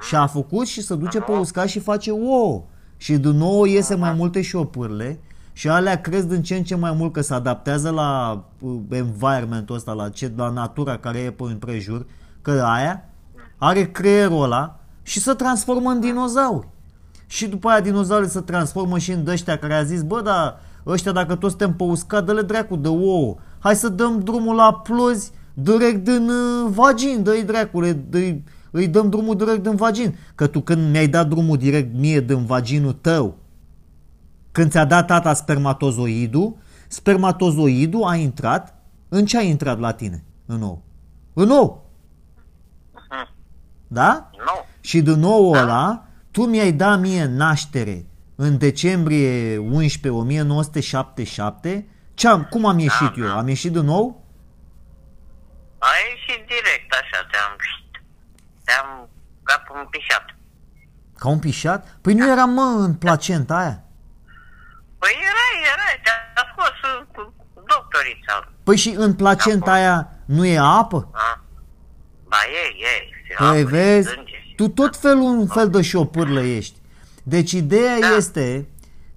Și 0.00 0.14
a 0.14 0.26
făcut 0.26 0.66
și 0.66 0.82
se 0.82 0.94
duce 0.94 1.20
pe 1.20 1.30
ou. 1.30 1.38
uscat 1.40 1.66
și 1.68 1.78
face 1.78 2.10
ou. 2.10 2.68
Și 2.96 3.16
din 3.16 3.30
nou 3.36 3.64
iese 3.64 3.94
mai 3.94 4.12
multe 4.12 4.42
șopârle 4.42 5.18
și 5.52 5.68
alea 5.68 6.00
cresc 6.00 6.26
din 6.26 6.42
ce 6.42 6.56
în 6.56 6.62
ce 6.64 6.74
mai 6.74 6.92
mult 6.92 7.12
că 7.12 7.20
se 7.20 7.34
adaptează 7.34 7.90
la 7.90 8.42
uh, 8.60 8.80
environmentul 8.90 9.74
ăsta, 9.76 9.92
la, 9.92 10.08
ce, 10.08 10.32
la 10.36 10.48
natura 10.48 10.96
care 10.96 11.18
e 11.18 11.30
pe 11.30 11.42
împrejur, 11.42 12.06
că 12.42 12.50
aia 12.50 13.04
are 13.56 13.90
creierul 13.90 14.42
ăla 14.42 14.77
și 15.08 15.20
se 15.20 15.32
transformă 15.32 15.90
în 15.90 16.00
dinozauri. 16.00 16.68
Și 17.26 17.46
după 17.46 17.68
aia 17.68 17.80
dinozaurii 17.80 18.28
se 18.28 18.40
transformă 18.40 18.98
și 18.98 19.12
în 19.12 19.26
ăștia 19.26 19.58
care 19.58 19.74
a 19.74 19.82
zis, 19.82 20.02
bă, 20.02 20.20
dar 20.22 20.60
ăștia 20.86 21.12
dacă 21.12 21.34
toți 21.34 21.56
suntem 21.56 21.76
pe 21.76 21.82
uscat, 21.82 22.24
dă-le 22.24 22.42
dracu 22.42 22.76
de 22.76 22.88
ouă. 22.88 23.36
Hai 23.58 23.76
să 23.76 23.88
dăm 23.88 24.20
drumul 24.20 24.54
la 24.54 24.74
plozi 24.74 25.30
direct 25.54 26.04
din 26.04 26.28
uh, 26.28 26.70
vagin, 26.70 27.22
dă-i 27.22 27.42
dracule, 27.42 27.92
dă 27.92 28.36
îi 28.70 28.88
dăm 28.88 29.08
drumul 29.08 29.36
direct 29.36 29.62
din 29.62 29.74
vagin. 29.74 30.16
Că 30.34 30.46
tu 30.46 30.60
când 30.60 30.90
mi-ai 30.90 31.08
dat 31.08 31.28
drumul 31.28 31.56
direct 31.56 31.94
mie 31.94 32.20
din 32.20 32.44
vaginul 32.44 32.92
tău, 32.92 33.36
când 34.52 34.70
ți-a 34.70 34.84
dat 34.84 35.06
tata 35.06 35.34
spermatozoidul, 35.34 36.56
spermatozoidul 36.88 38.04
a 38.04 38.14
intrat, 38.14 38.74
în 39.08 39.24
ce 39.24 39.38
a 39.38 39.42
intrat 39.42 39.78
la 39.78 39.92
tine? 39.92 40.24
În 40.46 40.62
ou. 40.62 40.82
În 41.32 41.50
ou. 41.50 41.86
Da? 43.86 44.30
nu. 44.36 44.67
Și 44.88 45.00
din 45.00 45.18
nou 45.18 45.52
ăla, 45.52 46.06
tu 46.30 46.44
mi-ai 46.44 46.72
dat 46.72 46.98
mie 47.00 47.24
naștere 47.24 48.06
în 48.36 48.58
decembrie 48.58 49.58
11 49.58 50.08
1977. 50.08 51.88
Ce-am, 52.14 52.44
cum 52.44 52.66
am 52.66 52.78
ieșit 52.78 53.16
eu? 53.16 53.36
Am 53.36 53.48
ieșit 53.48 53.72
din 53.72 53.84
nou? 53.84 54.24
A 55.78 55.88
ieșit 56.08 56.46
direct 56.46 56.92
așa, 56.92 57.26
te-am 57.30 57.56
Am 58.80 59.08
capul 59.42 59.76
împișat. 59.78 60.24
Ca 61.18 61.28
un 61.28 61.38
pișat? 61.38 61.98
Păi 62.00 62.14
nu 62.14 62.30
era, 62.30 62.44
mă, 62.44 62.76
în 62.78 62.94
placenta 62.94 63.56
aia? 63.56 63.82
Păi 64.98 65.14
era, 65.30 65.46
era, 65.72 66.02
te-a 66.02 66.44
scos 66.52 66.90
uh, 66.90 67.06
cu 67.12 67.32
doctorița. 67.66 68.48
Păi 68.62 68.76
și 68.76 68.94
în 68.96 69.14
placenta 69.14 69.72
aia 69.72 70.08
nu 70.24 70.44
e 70.44 70.58
apă? 70.58 71.10
A? 71.12 71.44
Ba 72.28 72.36
e, 72.62 72.84
e. 72.84 73.08
se 73.28 73.34
Păi 73.38 73.60
apă, 73.60 73.68
vezi, 73.68 74.08
sânge 74.08 74.32
și- 74.32 74.37
tu 74.58 74.68
tot 74.68 74.96
felul 74.96 75.38
un 75.38 75.46
fel 75.46 75.68
de 75.68 75.82
șopârlă 75.82 76.40
ești. 76.40 76.76
Deci 77.22 77.52
ideea 77.52 77.98
Da. 78.00 78.16
este 78.16 78.68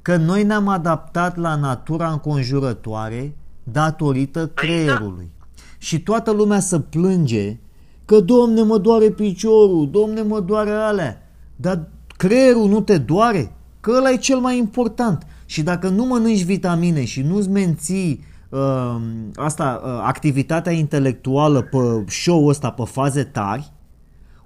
că 0.02 0.16
noi 0.16 0.44
ne-am 0.44 0.68
adaptat 0.68 1.38
la 1.38 1.56
natura 1.56 2.12
înconjurătoare 2.12 3.36
datorită 3.64 4.40
Păi 4.40 4.54
creierului. 4.54 5.30
Și 5.78 6.00
toată 6.00 6.32
lumea 6.32 6.60
să 6.60 6.80
plânge 6.80 7.58
că, 8.06 8.20
domne, 8.20 8.62
mă 8.62 8.78
doare 8.78 9.10
piciorul, 9.10 9.90
domne, 9.92 10.22
mă 10.22 10.40
doare 10.40 10.72
alea. 10.72 11.32
Dar 11.56 11.88
creierul 12.18 12.68
nu 12.68 12.82
te 12.82 12.98
doare? 12.98 13.56
Că 13.80 13.92
ăla 13.98 14.10
e 14.10 14.18
cel 14.18 14.40
mai 14.40 14.58
important. 14.58 15.26
Și 15.46 15.62
dacă 15.62 15.90
nu 15.90 16.06
mănânci 16.06 16.44
vitamine 16.44 17.06
și 17.06 17.22
nu-ți 17.22 17.50
menții 17.50 18.24
uh, 18.50 18.96
asta, 19.36 19.82
uh, 19.84 19.90
activitatea 20.04 20.72
intelectuală 20.72 21.62
pe 21.62 22.04
show 22.08 22.46
ăsta, 22.46 22.70
pe 22.70 22.84
faze 22.86 23.24
tari, 23.24 23.72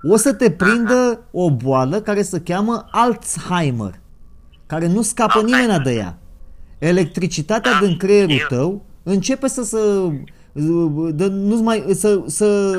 o 0.10 0.18
să 0.18 0.34
te 0.34 0.52
prindă 0.52 1.20
o 1.32 1.52
boală 1.52 2.02
care 2.02 2.22
se 2.22 2.40
cheamă 2.42 2.88
Alzheimer, 2.92 4.00
care 4.66 4.88
nu 4.88 5.02
scapă 5.02 5.38
Alzheimer. 5.38 5.62
nimeni 5.68 5.84
de 5.84 5.94
ea. 5.94 6.18
Electricitatea 6.78 7.72
Da, 7.80 7.86
din 7.86 7.98
creierul 7.98 8.36
știu. 8.36 8.48
tău 8.56 8.86
începe 9.04 9.48
să 9.48 9.64
să 9.64 10.10
de, 11.12 11.28
nu 11.28 11.56
mai 11.62 11.86
să, 11.94 12.22
să 12.26 12.72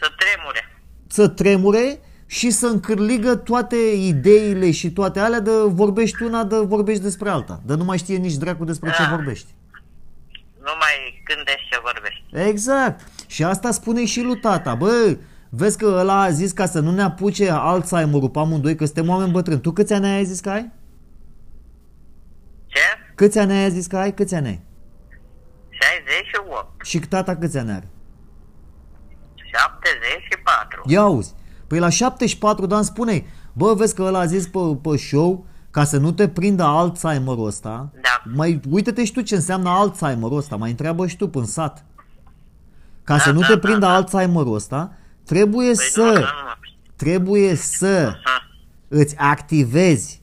Să 0.00 0.08
tremure. 0.16 0.80
să 1.06 1.28
tremure 1.28 2.00
și 2.26 2.50
să 2.50 2.66
încârligă 2.66 3.34
toate 3.34 3.76
ideile 3.96 4.70
și 4.70 4.90
toate 4.92 5.20
alea 5.20 5.40
de 5.40 5.50
vorbești 5.66 6.22
una, 6.22 6.44
de 6.44 6.56
vorbești 6.56 7.02
despre 7.02 7.28
alta. 7.30 7.60
De 7.66 7.74
nu 7.74 7.84
mai 7.84 7.98
știe 7.98 8.16
nici 8.16 8.34
dracu 8.34 8.64
despre 8.64 8.90
ce 8.90 9.02
Da. 9.02 9.14
vorbești. 9.16 9.46
Nu 10.58 10.70
mai 10.78 11.22
gândești 11.24 11.68
ce 11.70 11.78
vorbești. 11.82 12.48
Exact. 12.50 13.00
Și 13.26 13.44
asta 13.44 13.70
spune 13.70 14.04
și 14.04 14.22
lui 14.22 14.38
tata. 14.40 14.74
Bă, 14.74 15.16
vezi 15.54 15.78
că 15.78 15.86
ăla 15.86 16.20
a 16.20 16.30
zis 16.30 16.52
ca 16.52 16.66
să 16.66 16.80
nu 16.80 16.90
ne 16.90 17.02
apuce 17.02 17.50
Alzheimer-ul 17.50 18.28
pe 18.28 18.38
amândoi, 18.38 18.74
că 18.76 18.84
suntem 18.84 19.08
oameni 19.08 19.30
bătrâni. 19.32 19.60
Tu 19.60 19.70
câți 19.70 19.92
ani 19.92 20.06
ai 20.06 20.24
zis 20.24 20.40
că 20.40 20.50
ai? 20.50 20.70
Ce? 22.66 22.80
Câți 23.14 23.38
ani 23.38 23.52
ai 23.52 23.70
zis 23.70 23.86
că 23.86 23.96
ai? 23.96 24.14
Câți 24.14 24.34
ani 24.34 24.46
ai? 24.46 24.60
68. 25.70 26.84
Și 26.84 26.98
tata 26.98 27.36
câți 27.36 27.58
ani 27.58 27.70
are? 27.70 27.88
74. 29.34 30.82
Ia 30.86 31.00
auzi. 31.00 31.34
Păi 31.66 31.78
la 31.78 31.88
74 31.88 32.66
de 32.66 32.74
ani 32.74 32.84
spune 32.84 33.24
bă, 33.52 33.74
vezi 33.74 33.94
că 33.94 34.02
ăla 34.02 34.18
a 34.18 34.26
zis 34.26 34.46
pe, 34.46 34.58
pe 34.82 34.96
show 34.96 35.46
ca 35.70 35.84
să 35.84 35.98
nu 35.98 36.12
te 36.12 36.28
prindă 36.28 36.62
Alzheimer-ul 36.62 37.46
ăsta. 37.46 37.90
Da. 37.92 38.22
Mai 38.34 38.60
uite-te 38.70 39.04
și 39.04 39.12
tu 39.12 39.20
ce 39.20 39.34
înseamnă 39.34 39.68
Alzheimer-ul 39.68 40.36
ăsta, 40.36 40.56
mai 40.56 40.70
întreabă 40.70 41.06
și 41.06 41.16
tu 41.16 41.30
în 41.34 41.46
sat. 41.46 41.84
Ca 43.04 43.18
să 43.18 43.28
Da, 43.28 43.32
nu 43.32 43.40
da, 43.40 43.46
te 43.46 43.52
da, 43.52 43.58
prindă 43.58 43.86
da. 43.86 43.94
Alzheimer-ul 43.94 44.54
ăsta, 44.54 44.92
trebuie 45.26 45.66
Păi 45.74 45.84
să 45.84 46.00
nu, 46.00 46.12
nu, 46.12 46.18
nu. 46.20 46.52
trebuie 46.96 47.54
să 47.54 48.18
Ha. 48.24 48.46
îți 48.88 49.14
activezi 49.18 50.20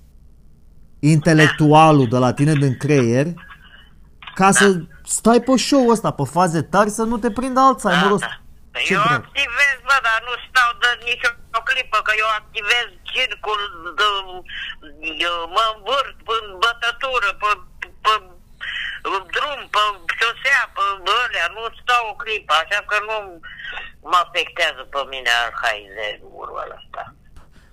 intelectualul 1.00 2.08
de 2.08 2.18
la 2.18 2.34
tine 2.34 2.54
din 2.54 2.78
creier 2.78 3.28
ca 4.36 4.52
să 4.52 4.66
stai 5.18 5.40
pe 5.48 5.54
show 5.58 5.84
ăsta, 5.96 6.10
pe 6.12 6.24
faze 6.36 6.62
tari, 6.74 6.90
să 7.00 7.04
nu 7.12 7.18
te 7.24 7.30
prindă 7.38 7.60
Alzheimer-ul 7.60 8.14
ăsta. 8.20 8.42
Păi 8.72 8.84
Ce 8.86 8.94
eu 8.94 9.04
drept? 9.08 9.24
activez, 9.26 9.78
bă, 9.88 9.96
dar 10.08 10.20
nu 10.28 10.34
stau 10.48 10.70
de 10.84 10.90
nicio 11.08 11.30
o 11.60 11.62
clipă, 11.70 11.98
că 12.08 12.14
eu 12.24 12.30
activez 12.42 12.88
circul, 13.12 13.62
de, 14.00 14.08
eu 15.28 15.36
mă 15.56 15.64
învârt 15.76 16.16
pe 16.28 16.36
bătătură, 16.64 17.30
pe, 17.42 17.50
pe, 18.06 18.14
pe 19.12 19.18
drum, 19.36 19.60
pe 19.74 19.82
șosea, 20.20 20.62
pe 20.76 20.84
alea, 21.22 21.48
nu 21.56 21.64
stau 21.82 22.04
o 22.12 22.16
clipă, 22.22 22.54
așa 22.62 22.80
că 22.90 22.96
nu 23.08 23.18
mă 23.26 23.36
afectează 24.26 24.82
pe 24.94 25.02
mine 25.10 25.30
Alzheimer-ul 25.42 26.76
ăsta. 26.78 27.14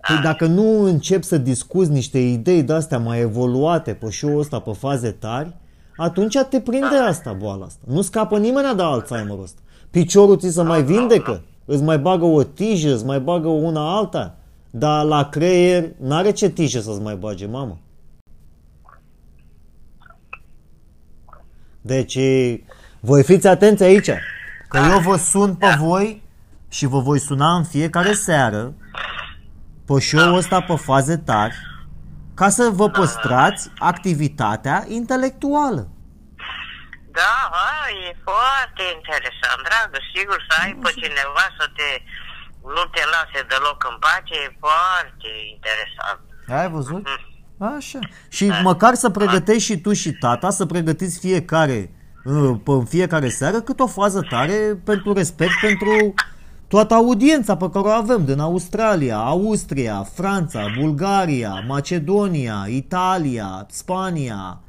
Păi 0.06 0.18
dacă 0.22 0.46
nu 0.46 0.82
începi 0.82 1.24
să 1.24 1.38
discuți 1.38 1.90
niște 1.90 2.18
idei 2.18 2.62
de-astea 2.62 2.98
mai 2.98 3.20
evoluate 3.20 3.94
pe 3.94 4.10
show 4.10 4.38
ăsta, 4.38 4.60
pe 4.60 4.72
faze 4.72 5.10
tari, 5.10 5.56
atunci 5.96 6.38
te 6.50 6.60
prinde 6.60 6.96
asta, 6.96 7.32
boala 7.32 7.64
asta. 7.64 7.80
Nu 7.86 8.02
scapă 8.02 8.38
nimeni 8.38 8.76
de 8.76 8.82
Alzheimer 8.82 9.38
ăsta. 9.42 9.60
Piciorul 9.90 10.38
ți 10.38 10.50
se 10.50 10.62
mai 10.62 10.82
vindecă, 10.82 11.42
îți 11.64 11.82
mai 11.82 11.98
bagă 11.98 12.24
o 12.24 12.42
tijă, 12.42 12.94
îți 12.94 13.04
mai 13.04 13.20
bagă 13.20 13.48
una 13.48 13.96
alta, 13.96 14.36
dar 14.70 15.04
la 15.04 15.28
creier 15.28 15.90
n-are 16.00 16.30
ce 16.30 16.48
tijă 16.48 16.80
să-ți 16.80 17.00
mai 17.00 17.16
bage, 17.16 17.46
mamă. 17.46 17.78
Deci, 21.80 22.18
voi 23.00 23.22
fiți 23.22 23.46
atenți 23.46 23.82
aici, 23.82 24.10
că 24.68 24.78
eu 24.92 24.98
vă 24.98 25.16
sun 25.16 25.54
pe 25.54 25.76
voi 25.78 26.22
și 26.68 26.86
vă 26.86 27.00
voi 27.00 27.18
suna 27.18 27.56
în 27.56 27.64
fiecare 27.64 28.12
seară 28.12 28.74
pe 29.86 30.00
show 30.00 30.34
ăsta 30.34 30.60
pe 30.60 30.76
faze 30.76 31.16
tari 31.16 31.56
ca 32.34 32.48
să 32.48 32.70
vă 32.72 32.90
păstrați 32.90 33.70
activitatea 33.78 34.84
intelectuală. 34.88 35.88
Da, 37.18 37.36
a, 37.50 37.88
e 38.06 38.16
foarte 38.30 38.82
interesant, 38.96 39.60
dragă, 39.68 39.98
sigur 40.14 40.38
să 40.48 40.54
ai 40.62 40.72
pe 40.82 40.90
cineva 41.00 41.46
să 41.58 41.66
te 41.76 42.02
nu 42.74 42.84
te 42.94 43.02
lase 43.14 43.46
deloc 43.48 43.86
în 43.90 43.96
pace, 43.98 44.34
e 44.44 44.56
foarte 44.66 45.30
interesant. 45.54 46.20
Ai 46.60 46.68
văzut? 46.70 47.06
Așa. 47.76 47.98
Și 48.28 48.52
măcar 48.62 48.94
să 48.94 49.10
pregătești 49.10 49.62
și 49.72 49.80
tu 49.80 49.92
și 49.92 50.12
tata, 50.12 50.50
să 50.50 50.66
pregătiți 50.66 51.18
fiecare 51.18 51.90
uh, 52.24 52.56
pe 52.64 52.70
în 52.70 52.84
fiecare 52.84 53.28
seară 53.28 53.60
cât 53.60 53.80
o 53.80 53.86
fază 53.86 54.20
tare 54.30 54.80
pentru 54.84 55.12
respect 55.12 55.52
pentru 55.60 56.14
toată 56.68 56.94
audiența 56.94 57.56
pe 57.56 57.70
care 57.70 57.86
o 57.86 57.90
avem 57.90 58.24
din 58.24 58.38
Australia, 58.38 59.16
Austria, 59.16 60.02
Franța, 60.02 60.66
Bulgaria, 60.78 61.64
Macedonia, 61.66 62.64
Italia, 62.68 63.66
Spania, 63.70 64.60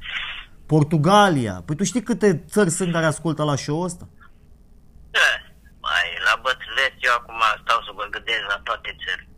Portugalia. 0.66 1.62
Păi 1.64 1.76
tu 1.76 1.84
știi 1.84 2.02
câte 2.02 2.44
țări 2.48 2.70
sunt 2.70 2.92
care 2.92 3.06
ascultă 3.06 3.42
la 3.44 3.56
show 3.56 3.80
ăsta? 3.80 4.08
Da, 5.10 5.30
mai 5.80 6.06
la 6.24 6.40
bătrânețe 6.42 6.98
eu 7.00 7.12
acum 7.18 7.40
stau 7.62 7.80
să 7.86 7.90
mă 7.94 8.06
gândesc 8.10 8.42
la 8.48 8.60
toate 8.64 8.96
țări. 9.04 9.28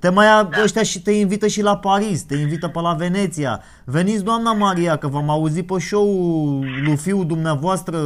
Te 0.00 0.08
mai 0.08 0.26
da. 0.26 0.62
ăștia 0.62 0.82
și 0.82 1.02
te 1.02 1.10
invită 1.10 1.46
și 1.46 1.62
la 1.62 1.78
Paris, 1.78 2.22
te 2.22 2.36
invită 2.36 2.68
pe 2.68 2.80
la 2.80 2.92
Veneția. 2.92 3.62
Veniți, 3.84 4.24
doamna 4.24 4.52
Maria, 4.52 4.96
că 4.96 5.08
v-am 5.08 5.30
auzit 5.30 5.66
pe 5.66 5.78
show-ul 5.78 6.66
lui 6.84 6.96
fiul 6.96 7.26
dumneavoastră, 7.26 7.98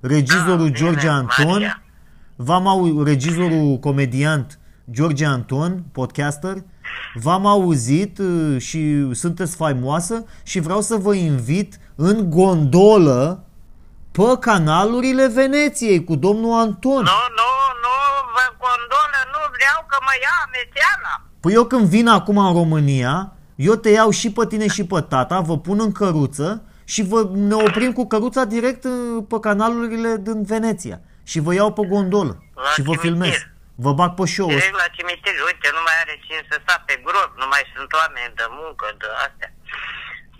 regizorul 0.00 0.70
Da, 0.70 0.76
George 0.76 0.98
bine, 0.98 1.10
Anton. 1.10 1.50
Maria. 1.50 1.83
V-am 2.36 2.66
auzit, 2.66 3.06
regizorul 3.06 3.78
comediant 3.78 4.58
George 4.90 5.24
Anton, 5.24 5.82
podcaster. 5.92 6.56
V-am 7.14 7.46
auzit 7.46 8.18
uh, 8.18 8.60
și 8.60 9.08
sunteți 9.12 9.56
faimoasă 9.56 10.24
și 10.42 10.60
vreau 10.60 10.80
să 10.80 10.96
vă 10.96 11.14
invit 11.14 11.78
în 11.94 12.30
gondolă 12.30 13.44
pe 14.10 14.36
canalurile 14.40 15.26
Veneției 15.26 16.04
cu 16.04 16.14
domnul 16.14 16.52
Anton. 16.52 17.02
Nu, 17.02 17.20
nu, 17.38 17.50
nu, 17.84 17.96
vă 18.34 18.46
condolă, 18.58 19.20
nu 19.32 19.40
vreau 19.56 19.84
că 19.86 19.96
mă 20.00 20.14
ia 20.22 20.48
mețeala. 20.52 21.22
Păi 21.40 21.52
eu 21.52 21.64
când 21.64 21.88
vin 21.88 22.08
acum 22.08 22.38
în 22.38 22.52
România, 22.52 23.32
eu 23.56 23.74
te 23.74 23.90
iau 23.90 24.10
și 24.10 24.32
pe 24.32 24.46
tine 24.46 24.66
și 24.66 24.84
pe 24.84 25.00
tata, 25.00 25.40
vă 25.40 25.58
pun 25.58 25.80
în 25.80 25.92
căruță 25.92 26.62
și 26.84 27.02
vă, 27.02 27.30
ne 27.34 27.54
oprim 27.54 27.92
cu 27.92 28.06
căruța 28.06 28.44
direct 28.44 28.84
uh, 28.84 29.24
pe 29.28 29.40
canalurile 29.40 30.20
din 30.22 30.42
Veneția. 30.42 31.00
Și 31.30 31.38
vă 31.44 31.52
iau 31.54 31.72
pe 31.72 31.82
gondolă 31.94 32.32
La 32.54 32.68
și 32.74 32.80
vă 32.82 32.92
cimitir. 32.94 33.00
filmez. 33.10 33.36
Vă 33.84 33.92
bag 33.92 34.10
pe 34.14 34.24
show 34.26 34.48
Direct 34.48 34.76
la 34.84 34.88
cimitir, 34.96 35.32
uite, 35.48 35.68
nu 35.76 35.80
mai 35.86 35.96
are 36.02 36.14
cine 36.26 36.42
să 36.50 36.56
sta 36.62 36.82
pe 36.86 36.94
grob, 37.04 37.30
nu 37.40 37.46
mai 37.52 37.62
sunt 37.74 37.90
oameni 38.00 38.32
de 38.40 38.46
muncă, 38.60 38.84
de 38.98 39.06
astea. 39.26 39.50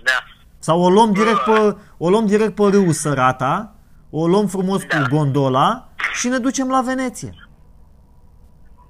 Da. 0.08 0.18
Sau 0.58 0.80
o 0.80 0.90
luăm 0.90 1.12
direct 1.12 1.38
pe, 1.48 1.76
o 1.98 2.08
luăm 2.10 2.26
direct 2.26 2.54
pe 2.54 2.62
râul 2.62 2.92
Sărata, 2.92 3.74
o 4.10 4.26
luăm 4.26 4.46
frumos 4.48 4.80
Da. 4.84 4.96
cu 4.96 5.06
gondola 5.16 5.88
și 6.18 6.28
ne 6.28 6.38
ducem 6.38 6.68
la 6.70 6.80
Veneția. 6.80 7.32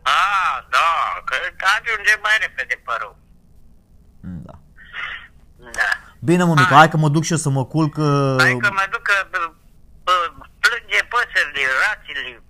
A, 0.03 0.21
da, 0.71 0.89
că 1.25 1.35
ajunge 1.75 2.15
mai 2.23 2.37
repede 2.41 2.83
pe 2.85 2.93
rău. 3.01 3.17
Da. 4.21 4.53
Da. 5.59 5.91
Bine, 6.21 6.45
mămică, 6.45 6.75
hai 6.75 6.89
că 6.89 6.97
mă 6.97 7.09
duc 7.09 7.23
și 7.23 7.33
eu 7.33 7.39
să 7.39 7.49
mă 7.49 7.65
culc. 7.65 7.97
uh, 7.97 8.35
Hai 8.39 8.57
că 8.57 8.69
mă 8.73 8.87
duc 8.91 9.03
că 9.03 9.13
bă, 9.31 9.39
bă, 9.41 9.47
plânge 9.47 9.54
păsările, 11.35 11.73
rațile, 11.85 12.43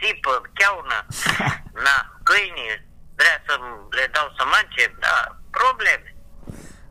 țipă, 0.00 0.32
cheaună, 0.58 0.98
na, 1.86 1.96
câinii, 2.28 2.74
vrea 3.18 3.36
să 3.46 3.52
le 3.96 4.04
dau 4.12 4.26
să 4.36 4.42
mănânce, 4.50 4.84
da, 5.04 5.16
probleme. 5.58 6.08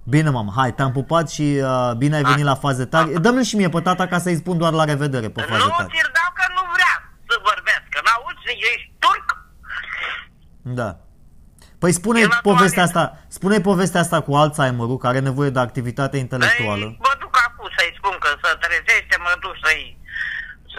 Bine, 0.03 0.29
mamă, 0.29 0.51
hai, 0.55 0.73
te-am 0.73 0.91
pupat 0.91 1.29
și 1.29 1.47
uh, 1.63 1.91
bine 1.97 2.15
ai 2.15 2.23
venit 2.23 2.45
la 2.45 2.55
faze 2.55 2.85
tari. 2.85 3.21
Dă-mi 3.21 3.43
și 3.43 3.55
mie 3.55 3.69
pe 3.69 3.81
tata 3.81 4.07
ca 4.07 4.17
să-i 4.19 4.35
spun 4.35 4.57
doar 4.57 4.73
la 4.73 4.83
revedere 4.83 5.29
pe 5.29 5.41
faze 5.41 5.63
Nu 5.63 5.69
tari. 5.69 5.89
ți-l 5.93 6.09
dau 6.19 6.29
că 6.39 6.45
nu 6.57 6.63
vrea 6.75 6.93
să 7.27 7.35
vorbească, 7.49 7.95
n-auzi, 8.05 8.59
ești 8.73 8.91
turc? 8.99 9.27
Da. 10.79 10.89
Păi 11.79 11.91
spune 11.91 12.19
E 12.19 12.25
la 12.25 12.39
povestea 12.41 12.83
toaletă. 12.85 12.99
asta, 12.99 13.25
spune 13.27 13.61
povestea 13.61 14.01
asta 14.01 14.21
cu 14.21 14.31
Alzheimer-ul 14.35 14.97
care 14.97 15.15
are 15.17 15.25
nevoie 15.25 15.49
de 15.49 15.59
activitate 15.59 16.17
intelectuală. 16.17 16.85
Ei, 16.85 16.97
mă 17.07 17.13
duc 17.19 17.33
acum 17.47 17.67
să-i 17.77 17.93
spun 17.97 18.15
că 18.19 18.29
să 18.43 18.49
trezește, 18.65 19.15
mă 19.25 19.33
duc 19.43 19.55
să-i, 19.63 19.97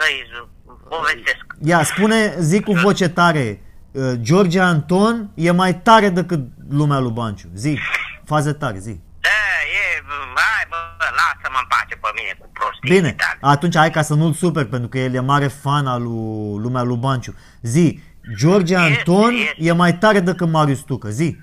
să-i 0.03 0.47
povestesc. 0.89 1.45
Ia, 1.63 1.83
spune, 1.83 2.35
zic 2.39 2.63
cu 2.63 2.71
voce 2.73 3.09
tare, 3.09 3.61
uh, 3.91 4.11
George 4.21 4.59
Anton 4.59 5.29
e 5.35 5.51
mai 5.51 5.81
tare 5.81 6.09
decât 6.09 6.39
lumea 6.69 6.99
lui 6.99 7.11
Banciu. 7.11 7.47
Zi, 7.53 7.79
faze 8.25 8.53
tare, 8.53 8.77
zi. 8.79 9.01
Da, 9.21 9.29
e, 9.29 10.03
hai 10.35 10.65
bă, 10.69 10.75
lasă-mă 10.99 11.57
în 11.61 11.65
pace 11.67 11.95
pe 11.95 12.07
mine 12.15 12.35
cu 12.39 12.49
prostii 12.53 12.89
Bine, 12.89 13.11
tale. 13.13 13.37
atunci 13.53 13.75
hai 13.77 13.91
ca 13.91 14.01
să 14.01 14.13
nu-l 14.13 14.33
super, 14.33 14.65
pentru 14.65 14.89
că 14.89 14.97
el 14.97 15.13
e 15.13 15.19
mare 15.19 15.47
fan 15.47 15.87
al 15.87 16.01
lui 16.01 16.61
lumea 16.61 16.81
lui 16.81 16.97
Banciu. 16.97 17.35
Zi, 17.61 17.99
George 18.37 18.75
Anton 18.75 19.33
e- 19.33 19.55
e 19.57 19.71
mai 19.71 19.97
tare 19.97 20.19
decât 20.19 20.49
Marius 20.49 20.79
Tucă, 20.79 21.09
zi. 21.09 21.23
E, 21.25 21.37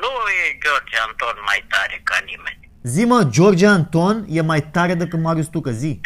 Nu 0.00 0.08
e 0.44 0.58
George 0.64 0.96
Anton 1.06 1.42
mai 1.46 1.64
tare 1.68 2.00
ca 2.04 2.16
nimeni. 2.26 2.70
Zi 2.82 3.04
mă, 3.04 3.28
George 3.30 3.66
Anton 3.66 4.24
e 4.28 4.40
mai 4.40 4.62
tare 4.70 4.94
decât 4.94 5.20
Marius 5.20 5.46
Tucă, 5.46 5.70
zi. 5.70 6.00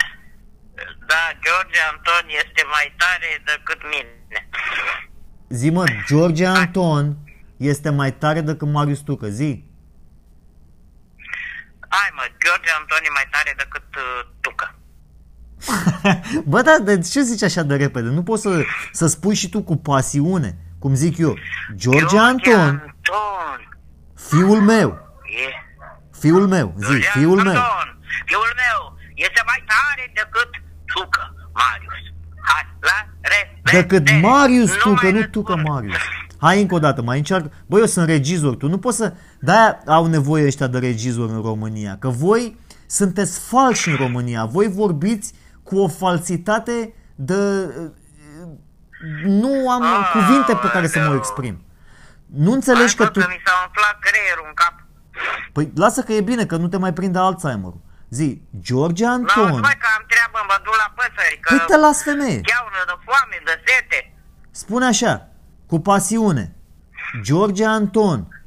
Da, 1.10 1.22
George 1.44 1.78
Anton 1.90 2.24
este 2.42 2.62
mai 2.74 2.94
tare 2.96 3.28
decât 3.50 3.80
mine. 3.92 4.48
Zi 5.48 5.70
mă, 5.70 5.84
George 6.06 6.46
Anton 6.46 7.16
este 7.56 7.90
mai 7.90 8.12
tare 8.14 8.40
decât 8.40 8.68
Marius 8.68 8.98
Tucă, 9.00 9.28
zi. 9.28 9.64
Hai 11.88 12.08
mă, 12.14 12.22
George 12.44 12.70
Anton 12.78 12.98
e 13.04 13.10
mai 13.14 13.28
tare 13.30 13.54
decât 13.56 13.88
uh, 13.96 14.28
Tucă. 14.40 14.74
Bă, 16.50 16.62
dar 16.62 16.78
de 16.78 16.98
ce 16.98 17.20
zici 17.20 17.42
așa 17.42 17.62
de 17.62 17.76
repede? 17.76 18.08
Nu 18.08 18.22
poți 18.22 18.42
să, 18.42 18.64
să 18.92 19.06
spui 19.06 19.34
și 19.34 19.48
tu 19.48 19.62
cu 19.62 19.76
pasiune, 19.76 20.56
cum 20.78 20.94
zic 20.94 21.18
eu. 21.18 21.36
George 21.74 22.18
Anton, 22.18 22.60
Anton. 22.60 23.78
fiul 24.14 24.60
meu, 24.60 24.88
E. 25.46 25.48
fiul 26.20 26.46
meu, 26.46 26.74
zi, 26.76 26.84
George 26.86 27.08
fiul 27.08 27.42
meu. 27.42 27.46
Anton, 27.60 27.98
fiul 28.26 28.52
meu, 28.64 28.98
este 29.14 29.42
mai 29.46 29.64
tare 29.66 30.10
decât 30.14 30.47
Tucă, 30.47 30.47
Marius. 31.60 31.94
Hai, 32.48 32.62
la 32.80 32.98
revedere. 33.20 33.80
Decât 33.80 34.22
Marius 34.22 34.70
Nu 34.70 34.76
Tucă, 34.76 34.88
mai 35.02 35.12
nu 35.12 35.18
răspund. 35.18 35.32
Tucă 35.32 35.56
Marius. 35.56 35.96
Hai 36.40 36.60
încă 36.60 36.74
o 36.74 36.78
dată, 36.78 37.02
mai 37.02 37.18
încearcă. 37.18 37.50
Băi, 37.66 37.80
eu 37.80 37.86
sunt 37.86 38.06
regizor, 38.06 38.56
tu 38.56 38.68
nu 38.68 38.78
poți 38.78 38.96
să... 38.96 39.12
De-aia 39.40 39.80
au 39.86 40.06
nevoie 40.06 40.46
ăștia 40.46 40.66
de 40.66 40.78
regizor 40.78 41.30
în 41.30 41.40
România, 41.42 41.96
că 41.98 42.08
voi 42.08 42.58
sunteți 42.86 43.38
falși 43.40 43.88
în 43.88 43.96
România. 43.96 44.44
Voi 44.44 44.68
vorbiți 44.68 45.32
cu 45.62 45.78
o 45.78 45.88
falsitate 45.88 46.92
de... 47.14 47.34
Nu 49.24 49.70
am 49.70 49.82
Ah, 49.82 50.10
cuvinte 50.12 50.54
pe 50.62 50.68
care 50.72 50.86
să 50.86 50.98
mă 50.98 51.04
Aoleu. 51.04 51.18
exprim. 51.18 51.62
Nu 52.26 52.52
înțelegi 52.52 52.96
Hai, 52.96 52.96
că 52.96 53.02
bă, 53.04 53.08
tu... 53.10 53.20
că 53.20 53.26
mi 53.28 53.40
s-a 53.44 53.52
umflat 53.66 53.98
creierul 54.00 54.44
în 54.46 54.54
cap. 54.54 54.74
Păi 55.52 55.72
lasă 55.74 56.00
că 56.02 56.12
e 56.12 56.20
bine, 56.20 56.46
că 56.46 56.56
nu 56.56 56.68
te 56.68 56.76
mai 56.76 56.92
prinde 56.92 57.18
Alzheimer-ul. 57.18 57.80
Zi, 58.08 58.42
George 58.60 59.04
Nu, 59.04 59.10
Anton... 59.10 59.60
mai 59.60 59.76
că 59.78 59.86
am 59.98 60.04
treabă, 60.08 60.38
mă 60.48 60.60
duc 60.64 60.74
la 60.76 60.92
păsări, 60.96 61.38
că 61.40 61.56
Păi 61.56 61.64
te 61.66 61.76
las 61.76 62.02
femeie. 62.02 62.40
cheaună 62.40 62.82
de 62.86 62.92
foame, 63.04 63.36
de 63.44 63.62
sete. 63.66 64.12
Spune 64.50 64.84
așa, 64.84 65.28
cu 65.66 65.80
pasiune. 65.80 66.54
George 67.22 67.64
Anton, 67.64 68.44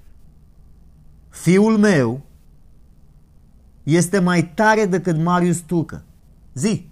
fiul 1.29 1.77
meu, 1.77 2.25
este 3.83 4.19
mai 4.19 4.43
tare 4.43 4.85
decât 4.85 5.17
Marius 5.17 5.57
Tucă. 5.57 6.03
Zi. 6.53 6.90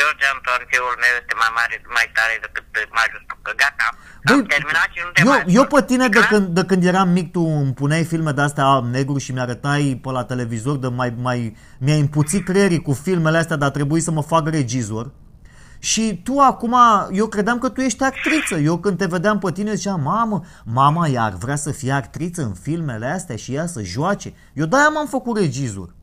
George 0.00 0.24
Anton, 0.32 0.60
fiul 0.70 0.94
meu, 1.02 1.12
este 1.20 1.34
mai 1.42 1.50
mare, 1.58 1.74
mai 1.96 2.06
tare 2.16 2.34
decât 2.44 2.66
Marius 2.98 3.22
Tucă. 3.30 3.52
Gata, 3.62 3.88
Băi, 4.26 4.34
am 4.36 4.44
terminat 4.54 4.88
și 4.94 5.00
nu 5.06 5.10
te 5.14 5.22
mai 5.22 5.38
Eu, 5.38 5.52
eu 5.58 5.62
ascult. 5.62 5.72
pe 5.74 5.80
tine 5.90 6.06
de 6.08 6.18
Clar? 6.20 6.28
când, 6.32 6.46
de 6.58 6.62
când 6.70 6.82
eram 6.92 7.08
mic 7.18 7.26
tu 7.36 7.42
îmi 7.62 7.74
puneai 7.80 8.04
filme 8.12 8.32
de 8.38 8.42
astea 8.48 8.64
alb-negru 8.74 9.18
și 9.24 9.30
mi-arătai 9.34 9.84
pe 10.02 10.10
la 10.16 10.24
televizor 10.32 10.76
de 10.84 10.88
mai, 11.00 11.10
mai, 11.26 11.38
mi-ai 11.84 12.00
împuțit 12.06 12.42
creierii 12.48 12.82
cu 12.88 12.92
filmele 13.06 13.38
astea, 13.42 13.56
dar 13.60 13.68
a 13.68 13.76
trebuit 13.78 14.02
să 14.02 14.10
mă 14.10 14.22
fac 14.32 14.44
regizor. 14.48 15.06
Și 15.82 16.20
tu 16.24 16.38
acum, 16.38 16.74
eu 17.12 17.26
credeam 17.26 17.58
că 17.58 17.68
tu 17.68 17.80
ești 17.80 18.02
actriță. 18.02 18.54
Eu 18.54 18.78
când 18.78 18.98
te 18.98 19.06
vedeam 19.06 19.38
pe 19.38 19.52
tine 19.52 19.74
ziceam, 19.74 20.00
mamă, 20.00 20.44
mama 20.64 21.06
iar 21.08 21.32
vrea 21.32 21.56
să 21.56 21.70
fie 21.70 21.92
actriță 21.92 22.42
în 22.42 22.54
filmele 22.54 23.06
astea 23.06 23.36
și 23.36 23.54
ea 23.54 23.66
să 23.66 23.82
joace. 23.82 24.32
Eu 24.52 24.66
de-aia 24.66 24.88
m-am 24.88 25.06
făcut 25.06 25.38
regizor. 25.38 25.94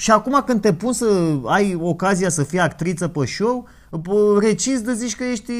Și 0.00 0.10
acum 0.10 0.42
când 0.46 0.60
te 0.60 0.74
pun 0.74 0.92
să 0.92 1.06
ai 1.46 1.74
ocazia 1.80 2.28
să 2.28 2.44
fii 2.44 2.58
actriță 2.60 3.08
pe 3.08 3.24
show, 3.26 3.68
p- 3.98 4.40
recizi 4.40 4.82
de 4.84 4.92
zici 4.94 5.16
că 5.16 5.24
ești 5.24 5.52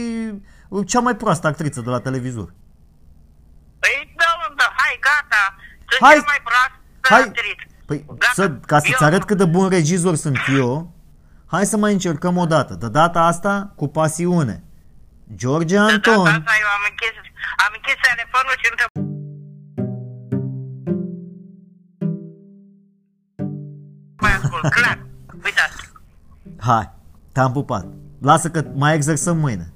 cea 0.87 1.01
mai 1.01 1.17
proastă 1.17 1.47
actriță 1.47 1.81
de 1.81 1.91
la 1.91 2.01
televizor. 2.01 2.53
Păi, 3.79 4.15
da, 4.17 4.25
mă, 4.39 4.55
da, 4.57 4.73
hai, 4.77 4.99
gata. 5.01 5.55
Sunt 5.89 6.01
Hai. 6.03 6.13
cel 6.15 6.25
mai 6.27 6.41
prost 6.45 6.73
Hai. 7.01 7.21
actriță. 7.21 7.65
Păi, 7.87 8.05
Gata. 8.07 8.33
să, 8.35 8.51
ca 8.51 8.79
să-ți 8.79 8.97
Eu- 9.01 9.07
arăt 9.07 9.25
cât 9.25 9.37
de 9.37 9.45
bun 9.45 9.69
regizor 9.69 10.15
sunt 10.15 10.39
eu, 10.57 10.93
hai 11.47 11.67
să 11.67 11.77
mai 11.77 11.93
încercăm 11.93 12.37
o 12.37 12.47
dată. 12.47 12.75
De 12.75 12.89
data 12.89 13.21
asta, 13.21 13.73
cu 13.77 13.89
pasiune. 13.89 14.63
George 15.35 15.75
De 15.77 15.81
data 15.81 15.93
Anton, 15.93 16.27
asta 16.27 16.53
eu 16.63 16.69
am 16.77 16.85
închis, 16.91 17.15
am 17.67 17.73
închis 17.77 17.95
telefonul 18.09 18.55
și 18.63 18.67
nu 18.71 18.77
te 18.77 19.08
clar. 24.69 25.07
Uite 25.45 25.61
asta. 25.69 25.83
hai, 26.57 26.91
te-am 27.33 27.53
pupat. 27.53 27.87
Lasă 28.21 28.51
că 28.51 28.65
mai 28.75 28.95
exersăm 28.95 29.39
mâine. 29.39 29.73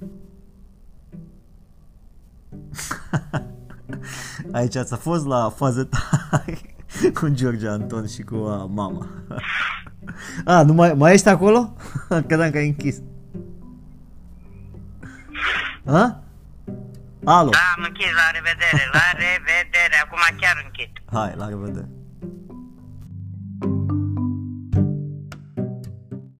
Aici 4.53 4.77
ați 4.77 4.97
fost 4.97 5.27
la 5.27 5.51
fază 5.57 5.85
tare 5.85 6.59
cu 7.21 7.29
George 7.29 7.69
Anton 7.69 8.07
și 8.07 8.23
cu 8.23 8.35
a, 8.35 8.65
mama. 8.65 9.09
A, 10.45 10.63
nu 10.63 10.73
mai, 10.73 10.93
mai 10.93 11.13
ești 11.13 11.29
acolo? 11.29 11.77
Credeam 12.09 12.51
că 12.51 12.57
ai 12.57 12.67
închis. 12.67 12.97
A? 15.85 16.23
Alo. 17.25 17.51
Da, 17.51 17.59
am 17.77 17.85
închis, 17.87 18.11
la 18.13 18.31
revedere, 18.33 18.89
la 18.93 19.11
revedere. 19.13 19.97
Acum 20.05 20.19
chiar 20.41 20.63
închid. 20.65 20.91
Hai, 21.13 21.35
la 21.37 21.49
revedere. 21.49 21.89